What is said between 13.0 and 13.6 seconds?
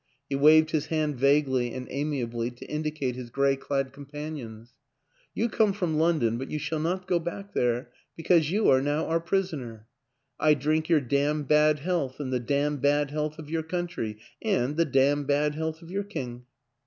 health of